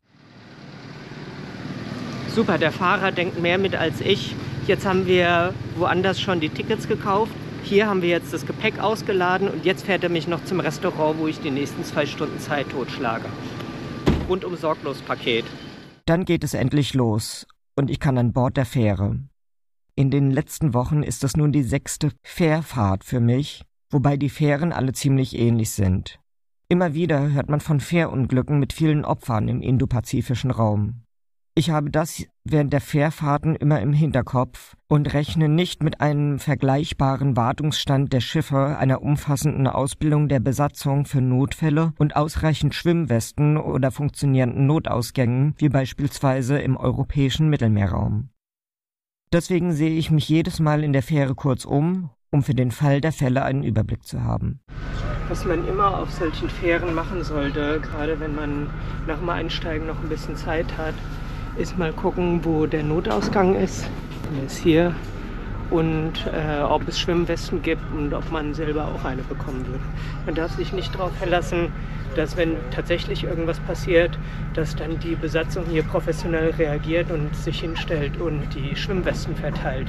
Super, 2.35 2.57
der 2.57 2.73
Fahrer 2.73 3.13
denkt 3.13 3.41
mehr 3.41 3.57
mit 3.57 3.75
als 3.75 4.01
ich. 4.01 4.35
Jetzt 4.67 4.85
haben 4.85 5.07
wir 5.07 5.53
woanders 5.77 6.19
schon 6.19 6.41
die 6.41 6.49
Tickets 6.49 6.85
gekauft. 6.85 7.31
Hier 7.63 7.87
haben 7.87 8.01
wir 8.01 8.09
jetzt 8.09 8.33
das 8.33 8.45
Gepäck 8.45 8.77
ausgeladen 8.77 9.47
und 9.47 9.63
jetzt 9.63 9.85
fährt 9.85 10.03
er 10.03 10.09
mich 10.09 10.27
noch 10.27 10.43
zum 10.43 10.59
Restaurant, 10.59 11.17
wo 11.17 11.29
ich 11.29 11.39
die 11.39 11.49
nächsten 11.49 11.85
zwei 11.85 12.05
Stunden 12.05 12.37
Zeit 12.41 12.69
totschlage. 12.71 13.23
Rundum 14.27 14.57
sorglos 14.57 15.01
Paket. 15.01 15.45
Dann 16.05 16.25
geht 16.25 16.43
es 16.43 16.53
endlich 16.53 16.93
los 16.93 17.47
und 17.77 17.89
ich 17.89 18.01
kann 18.01 18.17
an 18.17 18.33
Bord 18.33 18.57
der 18.57 18.65
Fähre. 18.65 19.17
In 19.95 20.11
den 20.11 20.29
letzten 20.29 20.73
Wochen 20.73 21.03
ist 21.03 21.23
das 21.23 21.37
nun 21.37 21.53
die 21.53 21.63
sechste 21.63 22.09
Fährfahrt 22.21 23.05
für 23.05 23.21
mich, 23.21 23.61
wobei 23.89 24.17
die 24.17 24.29
Fähren 24.29 24.73
alle 24.73 24.91
ziemlich 24.91 25.39
ähnlich 25.39 25.71
sind. 25.71 26.19
Immer 26.67 26.93
wieder 26.93 27.31
hört 27.31 27.47
man 27.49 27.61
von 27.61 27.79
Fährunglücken 27.79 28.59
mit 28.59 28.73
vielen 28.73 29.05
Opfern 29.05 29.47
im 29.47 29.61
indopazifischen 29.61 30.51
Raum. 30.51 31.04
Ich 31.57 31.69
habe 31.69 31.89
das 31.89 32.25
während 32.43 32.73
der 32.73 32.81
Fährfahrten 32.81 33.55
immer 33.55 33.79
im 33.79 33.93
Hinterkopf 33.93 34.75
und 34.89 35.13
rechne 35.13 35.47
nicht 35.47 35.83
mit 35.83 36.01
einem 36.01 36.37
vergleichbaren 36.37 37.37
Wartungsstand 37.37 38.11
der 38.11 38.19
Schiffe, 38.19 38.77
einer 38.77 39.01
umfassenden 39.01 39.65
Ausbildung 39.65 40.27
der 40.27 40.41
Besatzung 40.41 41.05
für 41.05 41.21
Notfälle 41.21 41.93
und 41.97 42.17
ausreichend 42.17 42.75
Schwimmwesten 42.75 43.55
oder 43.55 43.91
funktionierenden 43.91 44.67
Notausgängen, 44.67 45.55
wie 45.57 45.69
beispielsweise 45.69 46.59
im 46.59 46.75
europäischen 46.75 47.47
Mittelmeerraum. 47.49 48.31
Deswegen 49.31 49.71
sehe 49.71 49.97
ich 49.97 50.11
mich 50.11 50.27
jedes 50.27 50.59
Mal 50.59 50.83
in 50.83 50.91
der 50.91 51.03
Fähre 51.03 51.35
kurz 51.35 51.63
um, 51.63 52.09
um 52.31 52.43
für 52.43 52.53
den 52.53 52.71
Fall 52.71 52.99
der 52.99 53.13
Fälle 53.13 53.43
einen 53.43 53.63
Überblick 53.63 54.03
zu 54.03 54.25
haben. 54.25 54.59
Was 55.29 55.45
man 55.45 55.65
immer 55.69 56.01
auf 56.01 56.11
solchen 56.11 56.49
Fähren 56.49 56.93
machen 56.93 57.23
sollte, 57.23 57.79
gerade 57.79 58.19
wenn 58.19 58.35
man 58.35 58.69
nach 59.07 59.19
dem 59.19 59.29
Einsteigen 59.29 59.87
noch 59.87 60.03
ein 60.03 60.09
bisschen 60.09 60.35
Zeit 60.35 60.77
hat, 60.77 60.95
ist 61.57 61.77
mal 61.77 61.93
gucken, 61.93 62.43
wo 62.43 62.65
der 62.65 62.83
Notausgang 62.83 63.55
ist. 63.55 63.89
Der 64.35 64.45
ist 64.45 64.57
hier 64.57 64.93
und 65.69 66.13
äh, 66.27 66.61
ob 66.61 66.87
es 66.87 66.99
Schwimmwesten 66.99 67.61
gibt 67.61 67.81
und 67.95 68.13
ob 68.13 68.31
man 68.31 68.53
selber 68.53 68.85
auch 68.87 69.03
eine 69.03 69.23
bekommen 69.23 69.65
würde. 69.67 69.83
Man 70.25 70.35
darf 70.35 70.55
sich 70.55 70.73
nicht 70.73 70.93
darauf 70.93 71.15
verlassen, 71.17 71.71
dass 72.15 72.37
wenn 72.37 72.55
tatsächlich 72.71 73.23
irgendwas 73.23 73.59
passiert, 73.61 74.17
dass 74.53 74.75
dann 74.75 74.99
die 74.99 75.15
Besatzung 75.15 75.65
hier 75.69 75.83
professionell 75.83 76.51
reagiert 76.51 77.11
und 77.11 77.35
sich 77.35 77.61
hinstellt 77.61 78.19
und 78.19 78.41
die 78.53 78.75
Schwimmwesten 78.75 79.35
verteilt. 79.35 79.87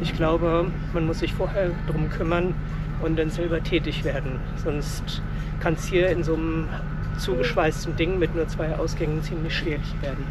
Ich 0.00 0.14
glaube, 0.14 0.66
man 0.92 1.06
muss 1.06 1.20
sich 1.20 1.32
vorher 1.32 1.70
darum 1.86 2.10
kümmern 2.10 2.54
und 3.02 3.18
dann 3.18 3.30
selber 3.30 3.62
tätig 3.62 4.04
werden. 4.04 4.38
Sonst 4.62 5.22
kann 5.60 5.74
es 5.74 5.86
hier 5.86 6.08
in 6.08 6.22
so 6.22 6.34
einem 6.34 6.68
zugeschweißten 7.18 7.96
Ding 7.96 8.18
mit 8.18 8.34
nur 8.34 8.46
zwei 8.46 8.76
Ausgängen 8.76 9.22
ziemlich 9.22 9.56
schwierig 9.56 9.94
werden. 10.02 10.24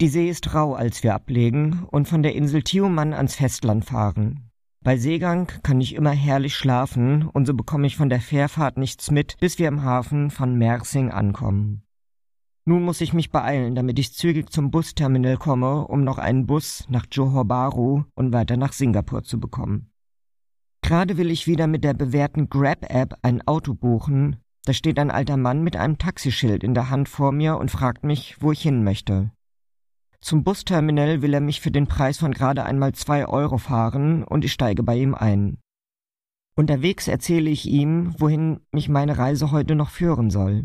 Die 0.00 0.08
See 0.08 0.28
ist 0.28 0.54
rau, 0.54 0.74
als 0.74 1.02
wir 1.04 1.14
ablegen 1.14 1.84
und 1.90 2.08
von 2.08 2.22
der 2.22 2.34
Insel 2.34 2.62
Tiuman 2.62 3.12
ans 3.12 3.36
Festland 3.36 3.84
fahren. 3.84 4.50
Bei 4.82 4.96
Seegang 4.96 5.46
kann 5.62 5.80
ich 5.80 5.94
immer 5.94 6.10
herrlich 6.10 6.56
schlafen 6.56 7.28
und 7.28 7.46
so 7.46 7.54
bekomme 7.54 7.86
ich 7.86 7.96
von 7.96 8.10
der 8.10 8.20
Fährfahrt 8.20 8.76
nichts 8.76 9.10
mit, 9.10 9.36
bis 9.38 9.58
wir 9.58 9.68
im 9.68 9.82
Hafen 9.82 10.30
von 10.30 10.56
Mersing 10.56 11.10
ankommen. 11.10 11.84
Nun 12.66 12.82
muss 12.82 13.00
ich 13.00 13.12
mich 13.12 13.30
beeilen, 13.30 13.74
damit 13.74 13.98
ich 13.98 14.14
zügig 14.14 14.50
zum 14.50 14.70
Busterminal 14.70 15.36
komme, 15.36 15.86
um 15.86 16.02
noch 16.02 16.18
einen 16.18 16.46
Bus 16.46 16.84
nach 16.88 17.06
Johor 17.10 17.44
Bahru 17.44 18.04
und 18.14 18.32
weiter 18.32 18.56
nach 18.56 18.72
Singapur 18.72 19.22
zu 19.22 19.38
bekommen. 19.38 19.92
Gerade 20.82 21.16
will 21.16 21.30
ich 21.30 21.46
wieder 21.46 21.66
mit 21.66 21.84
der 21.84 21.94
bewährten 21.94 22.48
Grab-App 22.48 23.14
ein 23.22 23.46
Auto 23.46 23.74
buchen, 23.74 24.36
da 24.66 24.72
steht 24.72 24.98
ein 24.98 25.10
alter 25.10 25.36
Mann 25.36 25.62
mit 25.62 25.76
einem 25.76 25.98
Taxischild 25.98 26.64
in 26.64 26.74
der 26.74 26.90
Hand 26.90 27.08
vor 27.08 27.32
mir 27.32 27.58
und 27.58 27.70
fragt 27.70 28.02
mich, 28.02 28.36
wo 28.40 28.50
ich 28.50 28.62
hin 28.62 28.82
möchte. 28.82 29.30
Zum 30.24 30.42
Busterminal 30.42 31.20
will 31.20 31.34
er 31.34 31.42
mich 31.42 31.60
für 31.60 31.70
den 31.70 31.86
Preis 31.86 32.16
von 32.16 32.32
gerade 32.32 32.64
einmal 32.64 32.94
zwei 32.94 33.28
Euro 33.28 33.58
fahren 33.58 34.24
und 34.24 34.42
ich 34.42 34.54
steige 34.54 34.82
bei 34.82 34.96
ihm 34.96 35.14
ein. 35.14 35.58
Unterwegs 36.56 37.08
erzähle 37.08 37.50
ich 37.50 37.68
ihm, 37.68 38.14
wohin 38.18 38.60
mich 38.72 38.88
meine 38.88 39.18
Reise 39.18 39.50
heute 39.50 39.74
noch 39.74 39.90
führen 39.90 40.30
soll. 40.30 40.64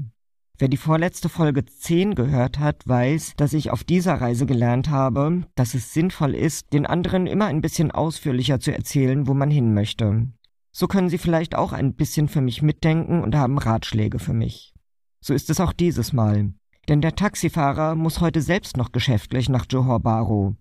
Wer 0.58 0.70
die 0.70 0.78
vorletzte 0.78 1.28
Folge 1.28 1.66
10 1.66 2.16
gehört 2.16 2.60
hat, 2.60 2.88
weiß, 2.88 3.34
dass 3.36 3.52
ich 3.52 3.70
auf 3.70 3.84
dieser 3.84 4.14
Reise 4.14 4.46
gelernt 4.46 4.90
habe, 4.90 5.44
dass 5.56 5.74
es 5.74 5.94
sinnvoll 5.94 6.36
ist, 6.36 6.72
den 6.72 6.86
anderen 6.86 7.28
immer 7.28 7.48
ein 7.48 7.60
bisschen 7.60 7.92
ausführlicher 7.92 8.62
zu 8.62 8.72
erzählen, 8.72 9.28
wo 9.28 9.34
man 9.34 9.52
hin 9.52 9.74
möchte. 9.74 10.30
So 10.72 10.88
können 10.88 11.10
sie 11.10 11.18
vielleicht 11.18 11.56
auch 11.56 11.74
ein 11.74 11.96
bisschen 11.96 12.30
für 12.30 12.40
mich 12.40 12.62
mitdenken 12.62 13.22
und 13.22 13.36
haben 13.36 13.58
Ratschläge 13.58 14.20
für 14.20 14.34
mich. 14.34 14.74
So 15.20 15.34
ist 15.34 15.50
es 15.50 15.60
auch 15.60 15.74
dieses 15.74 16.14
Mal. 16.14 16.54
Denn 16.90 17.02
der 17.02 17.14
Taxifahrer 17.14 17.94
muss 17.94 18.20
heute 18.20 18.42
selbst 18.42 18.76
noch 18.76 18.92
geschäftlich 18.92 19.48
nach 19.48 19.68
Johor 19.70 20.00
Bahru. 20.00 20.56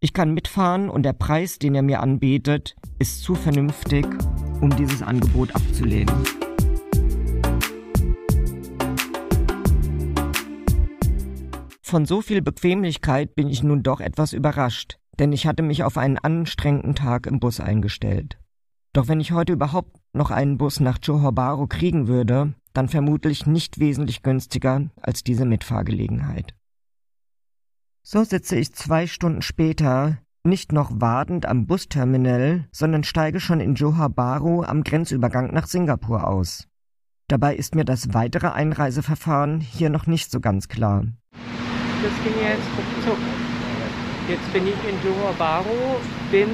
Ich 0.00 0.14
kann 0.14 0.32
mitfahren 0.32 0.88
und 0.88 1.02
der 1.02 1.12
Preis, 1.12 1.58
den 1.58 1.74
er 1.74 1.82
mir 1.82 2.00
anbietet, 2.00 2.76
ist 2.98 3.22
zu 3.22 3.34
vernünftig, 3.34 4.06
um 4.62 4.74
dieses 4.74 5.02
Angebot 5.02 5.54
abzulehnen. 5.54 6.14
Von 11.82 12.06
so 12.06 12.22
viel 12.22 12.40
Bequemlichkeit 12.40 13.34
bin 13.34 13.48
ich 13.48 13.62
nun 13.62 13.82
doch 13.82 14.00
etwas 14.00 14.32
überrascht, 14.32 14.96
denn 15.18 15.30
ich 15.30 15.46
hatte 15.46 15.62
mich 15.62 15.84
auf 15.84 15.98
einen 15.98 16.16
anstrengenden 16.16 16.94
Tag 16.94 17.26
im 17.26 17.38
Bus 17.38 17.60
eingestellt. 17.60 18.38
Doch 18.94 19.08
wenn 19.08 19.20
ich 19.20 19.32
heute 19.32 19.52
überhaupt 19.52 19.94
noch 20.16 20.30
einen 20.30 20.58
Bus 20.58 20.80
nach 20.80 20.98
Johor 21.02 21.32
Bahru 21.32 21.66
kriegen 21.66 22.08
würde, 22.08 22.54
dann 22.72 22.88
vermutlich 22.88 23.46
nicht 23.46 23.78
wesentlich 23.78 24.22
günstiger 24.22 24.86
als 25.00 25.22
diese 25.22 25.44
Mitfahrgelegenheit. 25.44 26.54
So 28.02 28.24
sitze 28.24 28.56
ich 28.56 28.74
zwei 28.74 29.06
Stunden 29.06 29.42
später 29.42 30.18
nicht 30.44 30.72
noch 30.72 30.90
wartend 30.94 31.46
am 31.46 31.66
Busterminal, 31.66 32.66
sondern 32.70 33.04
steige 33.04 33.40
schon 33.40 33.60
in 33.60 33.74
Johor 33.74 34.08
Bahru 34.08 34.62
am 34.62 34.84
Grenzübergang 34.84 35.52
nach 35.52 35.66
Singapur 35.66 36.26
aus. 36.26 36.68
Dabei 37.28 37.56
ist 37.56 37.74
mir 37.74 37.84
das 37.84 38.14
weitere 38.14 38.48
Einreiseverfahren 38.48 39.60
hier 39.60 39.90
noch 39.90 40.06
nicht 40.06 40.30
so 40.30 40.40
ganz 40.40 40.68
klar 40.68 41.04
das 42.02 42.12
ging 42.22 42.34
jetzt 42.40 42.68
ruckzuck. 42.76 43.18
Jetzt 44.28 44.52
bin 44.52 44.66
ich 44.66 44.80
in 44.88 44.96
Johor 45.04 45.32
Bahru, 45.38 45.98
bin 46.30 46.48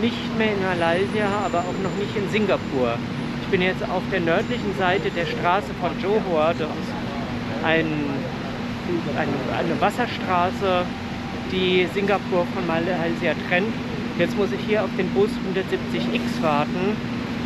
nicht 0.00 0.38
mehr 0.38 0.52
in 0.52 0.62
Malaysia, 0.62 1.26
aber 1.44 1.60
auch 1.60 1.78
noch 1.82 1.94
nicht 1.98 2.14
in 2.16 2.28
Singapur. 2.30 2.94
Ich 3.42 3.48
bin 3.48 3.62
jetzt 3.62 3.82
auf 3.82 4.02
der 4.12 4.20
nördlichen 4.20 4.76
Seite 4.78 5.10
der 5.10 5.26
Straße 5.26 5.74
von 5.80 5.90
Johor. 6.00 6.54
Das 6.58 6.68
ist 6.68 6.92
ein, 7.64 7.86
eine, 9.16 9.58
eine 9.58 9.80
Wasserstraße, 9.80 10.86
die 11.50 11.88
Singapur 11.92 12.46
von 12.54 12.66
Malaysia 12.66 13.34
trennt. 13.48 13.74
Jetzt 14.18 14.36
muss 14.36 14.52
ich 14.52 14.60
hier 14.66 14.84
auf 14.84 14.90
den 14.96 15.08
Bus 15.10 15.30
170X 15.30 16.42
warten, 16.42 16.96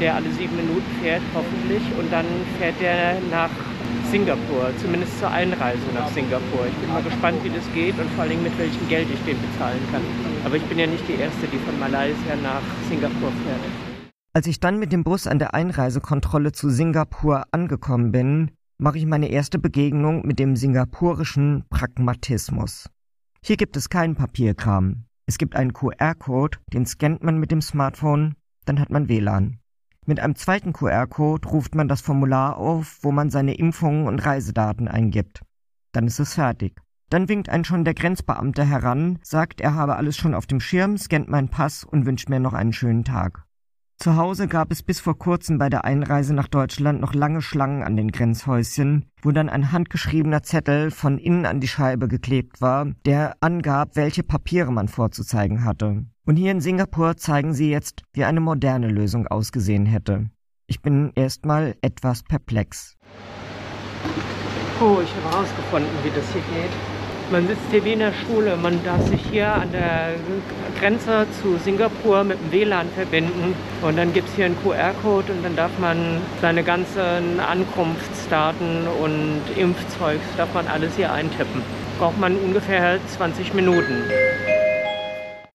der 0.01 0.17
alle 0.17 0.31
sieben 0.33 0.57
Minuten 0.57 0.91
fährt, 1.01 1.23
hoffentlich. 1.35 1.83
Und 1.99 2.13
dann 2.13 2.27
fährt 2.59 2.81
der 2.81 3.17
nach 3.31 3.51
Singapur, 4.11 4.71
zumindest 4.81 5.19
zur 5.19 5.31
Einreise 5.31 5.87
nach 5.95 6.09
Singapur. 6.09 6.67
Ich 6.69 6.77
bin 6.77 6.93
mal 6.93 7.03
gespannt, 7.03 7.39
wie 7.43 7.51
das 7.51 7.65
geht 7.75 7.99
und 7.99 8.11
vor 8.13 8.25
allem 8.25 8.43
mit 8.43 8.57
welchem 8.59 8.89
Geld 8.89 9.09
ich 9.13 9.21
den 9.25 9.41
bezahlen 9.41 9.81
kann. 9.91 10.03
Aber 10.45 10.57
ich 10.57 10.63
bin 10.65 10.79
ja 10.79 10.87
nicht 10.87 11.09
die 11.09 11.15
Erste, 11.15 11.47
die 11.47 11.59
von 11.59 11.79
Malaysia 11.79 12.37
nach 12.43 12.63
Singapur 12.89 13.33
fährt. 13.45 13.61
Als 14.35 14.47
ich 14.47 14.61
dann 14.61 14.79
mit 14.79 14.93
dem 14.93 15.05
Bus 15.05 15.27
an 15.27 15.39
der 15.39 15.55
Einreisekontrolle 15.55 16.53
zu 16.53 16.69
Singapur 16.69 17.45
angekommen 17.53 18.13
bin, 18.13 18.51
mache 18.79 18.99
ich 18.99 19.07
meine 19.07 19.29
erste 19.29 19.59
Begegnung 19.59 20.27
mit 20.27 20.39
dem 20.39 20.57
singapurischen 20.57 21.65
Pragmatismus. 21.71 22.91
Hier 23.43 23.57
gibt 23.57 23.77
es 23.77 23.89
keinen 23.89 24.17
Papierkram. 24.17 25.05
Es 25.27 25.39
gibt 25.39 25.57
einen 25.57 25.73
QR-Code, 25.73 26.59
den 26.73 26.85
scannt 26.85 27.23
man 27.23 27.39
mit 27.39 27.51
dem 27.51 27.63
Smartphone, 27.63 28.35
dann 28.67 28.81
hat 28.81 28.91
man 28.91 29.09
WLAN. 29.09 29.61
Mit 30.05 30.21
einem 30.21 30.35
zweiten 30.35 30.75
QR-Code 30.75 31.49
ruft 31.49 31.75
man 31.75 31.89
das 31.89 32.03
Formular 32.03 32.59
auf, 32.59 32.99
wo 33.01 33.13
man 33.13 33.31
seine 33.31 33.55
Impfungen 33.55 34.07
und 34.07 34.19
Reisedaten 34.19 34.89
eingibt. 34.89 35.41
Dann 35.93 36.07
ist 36.07 36.19
es 36.19 36.35
fertig. 36.35 36.79
Dann 37.15 37.29
winkt 37.29 37.49
ein 37.49 37.63
schon 37.63 37.85
der 37.85 37.95
Grenzbeamte 37.95 38.65
heran, 38.65 39.21
sagt, 39.23 39.61
er 39.61 39.77
habe 39.77 39.95
alles 39.95 40.17
schon 40.17 40.35
auf 40.35 40.49
dem 40.49 40.59
Schirm, 40.59 40.99
scannt 40.99 41.29
meinen 41.29 41.49
Pass 41.49 41.85
und 41.85 42.07
wünscht 42.07 42.29
mir 42.29 42.41
noch 42.41 42.55
einen 42.55 42.73
schönen 42.73 43.05
Tag. 43.05 43.45
Zu 43.99 44.17
Hause 44.17 44.49
gab 44.49 44.73
es 44.73 44.83
bis 44.83 44.99
vor 44.99 45.17
kurzem 45.17 45.57
bei 45.57 45.69
der 45.69 45.85
Einreise 45.85 46.35
nach 46.35 46.49
Deutschland 46.49 47.01
noch 47.01 47.15
lange 47.15 47.41
Schlangen 47.41 47.85
an 47.85 47.95
den 47.95 48.11
Grenzhäuschen, 48.11 49.05
wo 49.23 49.31
dann 49.31 49.49
ein 49.49 49.71
handgeschriebener 49.71 50.43
Zettel 50.43 50.91
von 50.91 51.19
innen 51.19 51.47
an 51.47 51.61
die 51.61 51.69
Scheibe 51.69 52.09
geklebt 52.09 52.61
war, 52.61 52.87
der 53.07 53.37
angab, 53.39 53.91
welche 53.95 54.25
Papiere 54.25 54.73
man 54.73 54.89
vorzuzeigen 54.89 55.63
hatte. 55.63 56.07
Und 56.27 56.35
hier 56.35 56.51
in 56.51 56.61
Singapur 56.61 57.17
zeigen 57.17 57.55
sie 57.55 57.71
jetzt, 57.71 58.03
wie 58.13 58.25
eine 58.25 58.41
moderne 58.41 58.89
Lösung 58.89 59.29
ausgesehen 59.29 59.87
hätte. 59.87 60.31
Ich 60.67 60.83
bin 60.83 61.13
erstmal 61.15 61.77
etwas 61.81 62.25
perplex. 62.25 62.97
Oh, 64.81 64.99
ich 65.01 65.15
habe 65.15 65.31
herausgefunden, 65.31 65.93
wie 66.03 66.11
das 66.11 66.33
hier 66.33 66.43
geht. 66.43 66.94
Man 67.31 67.49
sitzt 67.49 67.63
hier 67.71 67.85
wie 67.85 67.95
in 67.95 68.01
der 68.01 68.13
Schule. 68.13 68.57
Man 68.57 68.85
darf 68.85 69.07
sich 69.09 69.21
hier 69.31 69.53
an 69.53 69.73
der 69.73 70.11
Grenze 70.79 71.27
zu 71.41 71.57
Singapur 71.57 72.23
mit 72.23 72.39
dem 72.39 72.53
WLAN 72.53 72.89
verbinden. 72.95 73.55
Und 73.83 73.97
dann 73.97 74.13
gibt 74.13 74.29
es 74.29 74.35
hier 74.35 74.47
einen 74.47 74.57
QR-Code 74.63 75.33
und 75.33 75.43
dann 75.43 75.57
darf 75.57 75.77
man 75.79 76.21
seine 76.41 76.63
ganzen 76.63 77.41
Ankunftsdaten 77.41 78.87
und 79.03 79.43
Impfzeugs, 79.57 80.25
darf 80.37 80.53
man 80.55 80.67
alles 80.67 80.97
hier 80.97 81.13
eintippen. 81.13 81.63
Braucht 81.99 82.19
man 82.19 82.37
ungefähr 82.37 82.99
20 83.07 83.55
Minuten. 83.55 84.03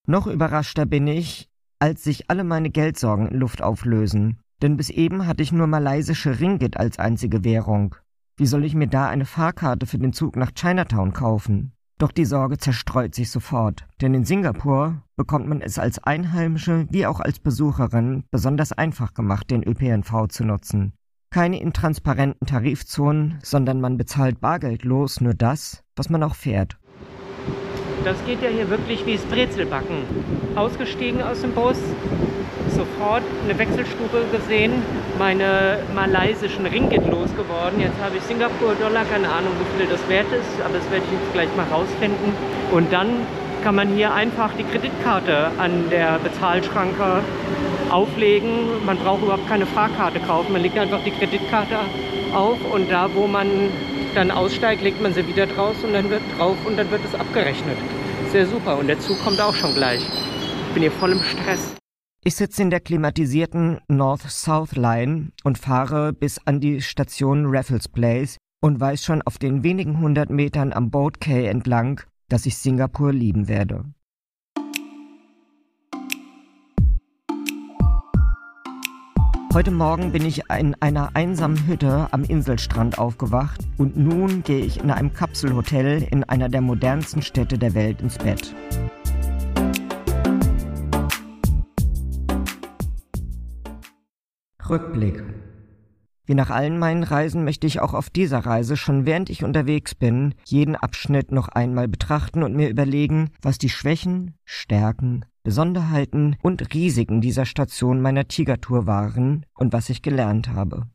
Noch 0.06 0.26
überraschter 0.26 0.86
bin 0.86 1.06
ich, 1.06 1.48
als 1.78 2.02
sich 2.02 2.28
alle 2.28 2.44
meine 2.44 2.70
Geldsorgen 2.70 3.28
in 3.28 3.38
Luft 3.38 3.62
auflösen. 3.62 4.40
Denn 4.60 4.76
bis 4.76 4.90
eben 4.90 5.26
hatte 5.26 5.42
ich 5.42 5.52
nur 5.52 5.66
malaysische 5.66 6.40
Ringgit 6.40 6.76
als 6.76 6.98
einzige 6.98 7.44
Währung. 7.44 7.94
Wie 8.40 8.46
soll 8.46 8.64
ich 8.64 8.74
mir 8.74 8.86
da 8.86 9.06
eine 9.06 9.26
Fahrkarte 9.26 9.84
für 9.84 9.98
den 9.98 10.14
Zug 10.14 10.34
nach 10.34 10.52
Chinatown 10.54 11.12
kaufen? 11.12 11.72
Doch 11.98 12.10
die 12.10 12.24
Sorge 12.24 12.56
zerstreut 12.56 13.14
sich 13.14 13.30
sofort, 13.30 13.84
denn 14.00 14.14
in 14.14 14.24
Singapur 14.24 15.02
bekommt 15.14 15.46
man 15.46 15.60
es 15.60 15.78
als 15.78 16.02
Einheimische 16.02 16.86
wie 16.88 17.04
auch 17.04 17.20
als 17.20 17.38
Besucherin 17.38 18.24
besonders 18.30 18.72
einfach 18.72 19.12
gemacht, 19.12 19.50
den 19.50 19.62
ÖPNV 19.62 20.28
zu 20.30 20.46
nutzen. 20.46 20.94
Keine 21.28 21.60
intransparenten 21.60 22.46
Tarifzonen, 22.46 23.38
sondern 23.42 23.78
man 23.78 23.98
bezahlt 23.98 24.40
bargeldlos 24.40 25.20
nur 25.20 25.34
das, 25.34 25.84
was 25.94 26.08
man 26.08 26.22
auch 26.22 26.34
fährt. 26.34 26.78
Das 28.04 28.16
geht 28.24 28.40
ja 28.42 28.48
hier 28.48 28.70
wirklich 28.70 29.04
wie 29.04 29.16
das 29.16 29.24
Brezelbacken. 29.26 29.98
Ausgestiegen 30.56 31.20
aus 31.20 31.42
dem 31.42 31.52
Bus, 31.52 31.76
sofort 32.70 33.22
eine 33.44 33.58
Wechselstube 33.58 34.24
gesehen, 34.32 34.82
meine 35.18 35.78
malaysischen 35.94 36.66
Ringgit 36.66 37.06
losgeworden. 37.06 37.80
Jetzt 37.80 38.00
habe 38.02 38.16
ich 38.16 38.22
Singapur-Dollar, 38.24 39.04
keine 39.04 39.28
Ahnung, 39.28 39.52
wie 39.58 39.78
viel 39.78 39.90
das 39.90 40.06
wert 40.08 40.32
ist, 40.32 40.60
aber 40.64 40.74
das 40.78 40.90
werde 40.90 41.04
ich 41.06 41.12
jetzt 41.12 41.32
gleich 41.32 41.48
mal 41.56 41.66
rausfinden. 41.70 42.32
Und 42.72 42.92
dann 42.92 43.26
kann 43.62 43.74
man 43.74 43.88
hier 43.88 44.14
einfach 44.14 44.50
die 44.58 44.64
Kreditkarte 44.64 45.50
an 45.58 45.90
der 45.90 46.18
Bezahlschranke 46.22 47.22
auflegen. 47.90 48.84
Man 48.86 48.96
braucht 48.98 49.22
überhaupt 49.22 49.48
keine 49.48 49.66
Fahrkarte 49.66 50.20
kaufen. 50.20 50.52
Man 50.52 50.62
legt 50.62 50.78
einfach 50.78 51.02
die 51.04 51.10
Kreditkarte 51.10 51.76
auf 52.34 52.58
und 52.72 52.90
da, 52.90 53.08
wo 53.14 53.26
man 53.26 53.48
dann 54.14 54.30
aussteigt, 54.30 54.82
legt 54.82 55.02
man 55.02 55.12
sie 55.14 55.26
wieder 55.26 55.46
draus 55.46 55.76
und 55.82 55.92
dann 55.92 56.10
wird 56.10 56.22
drauf 56.38 56.56
und 56.64 56.76
dann 56.78 56.90
wird 56.90 57.02
es 57.04 57.14
abgerechnet. 57.18 57.76
Sehr 58.30 58.46
super 58.46 58.78
und 58.78 58.86
der 58.86 58.98
Zug 58.98 59.22
kommt 59.24 59.40
auch 59.40 59.54
schon 59.54 59.74
gleich. 59.74 60.00
Ich 60.00 60.74
bin 60.74 60.82
hier 60.82 60.92
voll 60.92 61.12
im 61.12 61.20
Stress. 61.20 61.79
Ich 62.22 62.34
sitze 62.34 62.60
in 62.60 62.68
der 62.68 62.80
klimatisierten 62.80 63.80
North-South 63.88 64.76
Line 64.76 65.32
und 65.42 65.56
fahre 65.56 66.12
bis 66.12 66.38
an 66.44 66.60
die 66.60 66.82
Station 66.82 67.46
Raffles 67.46 67.88
Place 67.88 68.36
und 68.60 68.78
weiß 68.78 69.02
schon 69.02 69.22
auf 69.22 69.38
den 69.38 69.62
wenigen 69.62 70.00
hundert 70.00 70.28
Metern 70.28 70.74
am 70.74 70.90
Boat 70.90 71.18
Quay 71.22 71.46
entlang, 71.46 72.02
dass 72.28 72.44
ich 72.44 72.58
Singapur 72.58 73.14
lieben 73.14 73.48
werde. 73.48 73.86
Heute 79.54 79.70
Morgen 79.70 80.12
bin 80.12 80.26
ich 80.26 80.42
in 80.58 80.76
einer 80.78 81.16
einsamen 81.16 81.66
Hütte 81.66 82.08
am 82.10 82.24
Inselstrand 82.24 82.98
aufgewacht 82.98 83.62
und 83.78 83.96
nun 83.96 84.42
gehe 84.42 84.62
ich 84.62 84.78
in 84.78 84.90
einem 84.90 85.14
Kapselhotel 85.14 86.02
in 86.02 86.24
einer 86.24 86.50
der 86.50 86.60
modernsten 86.60 87.22
Städte 87.22 87.56
der 87.56 87.72
Welt 87.72 88.02
ins 88.02 88.18
Bett. 88.18 88.54
Rückblick. 94.70 95.22
Wie 96.26 96.34
nach 96.34 96.50
allen 96.50 96.78
meinen 96.78 97.02
Reisen 97.02 97.44
möchte 97.44 97.66
ich 97.66 97.80
auch 97.80 97.92
auf 97.92 98.08
dieser 98.08 98.38
Reise, 98.38 98.76
schon 98.76 99.04
während 99.04 99.30
ich 99.30 99.42
unterwegs 99.42 99.96
bin, 99.96 100.34
jeden 100.44 100.76
Abschnitt 100.76 101.32
noch 101.32 101.48
einmal 101.48 101.88
betrachten 101.88 102.44
und 102.44 102.54
mir 102.54 102.68
überlegen, 102.68 103.30
was 103.42 103.58
die 103.58 103.68
Schwächen, 103.68 104.36
Stärken, 104.44 105.24
Besonderheiten 105.42 106.36
und 106.40 106.72
Risiken 106.72 107.20
dieser 107.20 107.46
Station 107.46 108.00
meiner 108.00 108.28
Tigertour 108.28 108.86
waren 108.86 109.44
und 109.54 109.72
was 109.72 109.90
ich 109.90 110.02
gelernt 110.02 110.50
habe. 110.50 110.86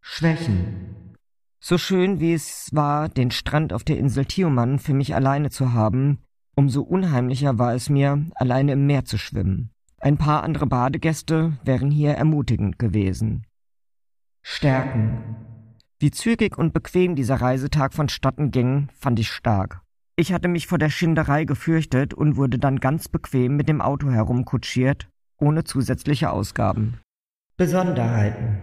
Schwächen. 0.00 1.14
So 1.60 1.76
schön 1.76 2.20
wie 2.20 2.32
es 2.32 2.70
war, 2.72 3.10
den 3.10 3.30
Strand 3.30 3.74
auf 3.74 3.84
der 3.84 3.98
Insel 3.98 4.24
Tioman 4.24 4.78
für 4.78 4.94
mich 4.94 5.14
alleine 5.14 5.50
zu 5.50 5.74
haben, 5.74 6.20
umso 6.54 6.80
unheimlicher 6.80 7.58
war 7.58 7.74
es 7.74 7.90
mir, 7.90 8.24
alleine 8.34 8.72
im 8.72 8.86
Meer 8.86 9.04
zu 9.04 9.18
schwimmen. 9.18 9.73
Ein 10.04 10.18
paar 10.18 10.42
andere 10.42 10.66
Badegäste 10.66 11.56
wären 11.64 11.90
hier 11.90 12.10
ermutigend 12.10 12.78
gewesen. 12.78 13.46
Stärken. 14.42 15.16
Wie 15.98 16.10
zügig 16.10 16.58
und 16.58 16.74
bequem 16.74 17.16
dieser 17.16 17.36
Reisetag 17.36 17.94
vonstatten 17.94 18.50
ging, 18.50 18.90
fand 18.92 19.18
ich 19.18 19.30
stark. 19.30 19.80
Ich 20.16 20.34
hatte 20.34 20.48
mich 20.48 20.66
vor 20.66 20.76
der 20.76 20.90
Schinderei 20.90 21.46
gefürchtet 21.46 22.12
und 22.12 22.36
wurde 22.36 22.58
dann 22.58 22.80
ganz 22.80 23.08
bequem 23.08 23.56
mit 23.56 23.66
dem 23.66 23.80
Auto 23.80 24.10
herumkutschiert, 24.10 25.08
ohne 25.38 25.64
zusätzliche 25.64 26.28
Ausgaben. 26.28 27.00
Besonderheiten. 27.56 28.58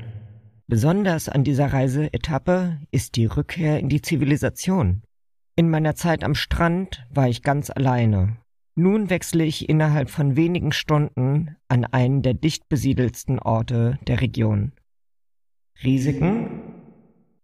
Besonders 0.68 1.28
an 1.28 1.44
dieser 1.44 1.74
Reiseetappe 1.74 2.78
ist 2.92 3.16
die 3.16 3.26
Rückkehr 3.26 3.80
in 3.80 3.90
die 3.90 4.04
Zivilisation. 4.04 5.02
In 5.56 5.72
meiner 5.72 5.96
Zeit 5.96 6.24
am 6.24 6.36
Strand 6.36 7.04
war 7.10 7.28
ich 7.28 7.42
ganz 7.42 7.72
alleine. 7.72 8.38
Nun 8.76 9.10
wechsle 9.10 9.44
ich 9.44 9.68
innerhalb 9.68 10.10
von 10.10 10.36
wenigen 10.36 10.72
Stunden 10.72 11.56
an 11.68 11.86
einen 11.86 12.22
der 12.22 12.34
dicht 12.34 12.70
besiedelsten 12.70 13.40
Orte 13.40 14.00
der 14.08 14.22
Region. 14.22 14.72
Risiken? 15.84 16.62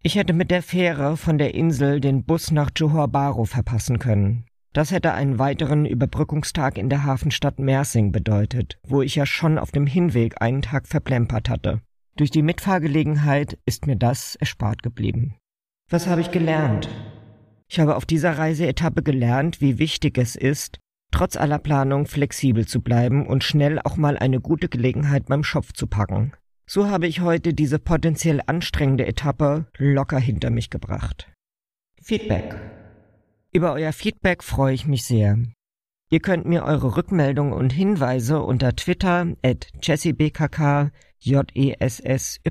Ich 0.04 0.16
hätte 0.16 0.34
mit 0.34 0.52
der 0.52 0.64
Fähre 0.64 1.18
von 1.18 1.38
der 1.38 1.54
Insel 1.54 2.00
den 2.00 2.24
Bus 2.24 2.52
nach 2.52 2.72
Johor 2.76 3.10
Bahru 3.10 3.46
verpassen 3.46 4.00
können. 4.00 4.46
Das 4.72 4.92
hätte 4.92 5.14
einen 5.14 5.40
weiteren 5.40 5.86
Überbrückungstag 5.86 6.78
in 6.78 6.88
der 6.88 7.04
Hafenstadt 7.04 7.60
Mersing 7.60 8.12
bedeutet, 8.12 8.78
wo 8.84 9.02
ich 9.02 9.16
ja 9.16 9.26
schon 9.26 9.58
auf 9.58 9.72
dem 9.72 9.88
Hinweg 9.88 10.42
einen 10.42 10.62
Tag 10.62 10.88
verplempert 10.88 11.50
hatte. 11.50 11.82
Durch 12.16 12.32
die 12.32 12.44
Mitfahrgelegenheit 12.44 13.58
ist 13.66 13.86
mir 13.86 13.96
das 13.96 14.36
erspart 14.36 14.84
geblieben. 14.84 15.36
Was 15.90 16.08
habe 16.08 16.22
ich 16.22 16.32
gelernt? 16.32 16.90
Ich 17.68 17.80
habe 17.80 17.96
auf 17.96 18.06
dieser 18.06 18.38
Reiseetappe 18.38 19.04
gelernt, 19.04 19.62
wie 19.62 19.78
wichtig 19.78 20.18
es 20.18 20.36
ist, 20.36 20.80
trotz 21.12 21.36
aller 21.36 21.60
Planung 21.60 22.06
flexibel 22.06 22.68
zu 22.68 22.82
bleiben 22.82 23.26
und 23.26 23.44
schnell 23.44 23.80
auch 23.80 23.98
mal 23.98 24.18
eine 24.18 24.40
gute 24.40 24.70
Gelegenheit 24.70 25.26
beim 25.26 25.44
Schopf 25.44 25.74
zu 25.74 25.88
packen. 25.88 26.34
So 26.66 26.90
habe 26.90 27.08
ich 27.08 27.22
heute 27.22 27.54
diese 27.54 27.80
potenziell 27.80 28.42
anstrengende 28.46 29.06
Etappe 29.06 29.68
locker 29.78 30.20
hinter 30.20 30.50
mich 30.50 30.70
gebracht. 30.70 31.32
Feedback. 32.02 32.56
Über 33.52 33.74
euer 33.74 33.94
Feedback 33.94 34.44
freue 34.44 34.74
ich 34.74 34.86
mich 34.86 35.06
sehr. 35.06 35.38
Ihr 36.10 36.20
könnt 36.20 36.46
mir 36.46 36.64
eure 36.64 36.96
Rückmeldungen 36.96 37.54
und 37.54 37.74
Hinweise 37.74 38.42
unter 38.42 38.76
Twitter 38.76 39.28
at 39.44 39.68
jessybkk, 39.82 40.92
J-E-S-S-Y-B-K-K 41.20 42.44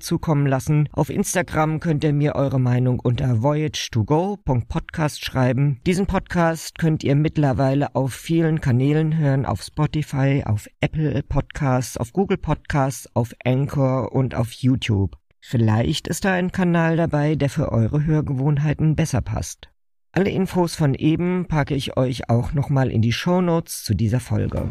zukommen 0.00 0.46
lassen. 0.46 0.88
Auf 0.92 1.10
Instagram 1.10 1.80
könnt 1.80 2.04
ihr 2.04 2.12
mir 2.12 2.34
eure 2.34 2.60
Meinung 2.60 3.00
unter 3.00 3.34
voyage2go.podcast 3.34 5.24
schreiben. 5.24 5.80
Diesen 5.86 6.06
Podcast 6.06 6.78
könnt 6.78 7.04
ihr 7.04 7.16
mittlerweile 7.16 7.94
auf 7.94 8.14
vielen 8.14 8.60
Kanälen 8.60 9.16
hören, 9.16 9.46
auf 9.46 9.62
Spotify, 9.62 10.44
auf 10.46 10.68
Apple 10.80 11.22
Podcasts, 11.22 11.96
auf 11.96 12.12
Google 12.12 12.38
Podcasts, 12.38 13.08
auf 13.14 13.34
Anchor 13.44 14.12
und 14.12 14.34
auf 14.34 14.52
YouTube. 14.52 15.16
Vielleicht 15.40 16.08
ist 16.08 16.24
da 16.24 16.32
ein 16.32 16.52
Kanal 16.52 16.96
dabei, 16.96 17.34
der 17.34 17.50
für 17.50 17.70
eure 17.70 18.04
Hörgewohnheiten 18.04 18.96
besser 18.96 19.20
passt. 19.20 19.68
Alle 20.12 20.30
Infos 20.30 20.74
von 20.74 20.94
eben 20.94 21.46
packe 21.48 21.74
ich 21.74 21.96
euch 21.96 22.30
auch 22.30 22.52
nochmal 22.52 22.90
in 22.90 23.02
die 23.02 23.12
Show 23.12 23.40
Notes 23.40 23.82
zu 23.82 23.94
dieser 23.94 24.20
Folge. 24.20 24.70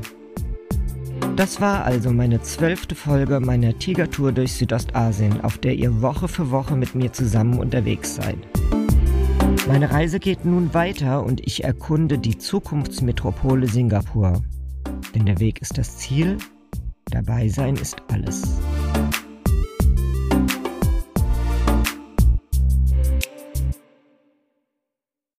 Das 1.35 1.59
war 1.59 1.83
also 1.83 2.11
meine 2.11 2.41
zwölfte 2.43 2.93
Folge 2.93 3.39
meiner 3.39 3.77
Tigertour 3.79 4.31
durch 4.31 4.53
Südostasien, 4.53 5.41
auf 5.41 5.57
der 5.57 5.73
ihr 5.73 6.01
Woche 6.01 6.27
für 6.27 6.51
Woche 6.51 6.75
mit 6.75 6.93
mir 6.93 7.11
zusammen 7.11 7.57
unterwegs 7.57 8.15
seid. 8.15 8.37
Meine 9.67 9.89
Reise 9.89 10.19
geht 10.19 10.45
nun 10.45 10.75
weiter 10.75 11.25
und 11.25 11.41
ich 11.41 11.63
erkunde 11.63 12.19
die 12.19 12.37
Zukunftsmetropole 12.37 13.67
Singapur. 13.67 14.43
Denn 15.15 15.25
der 15.25 15.39
Weg 15.39 15.59
ist 15.59 15.77
das 15.79 15.97
Ziel, 15.97 16.37
dabei 17.09 17.49
sein 17.49 17.77
ist 17.77 17.95
alles. 18.11 18.59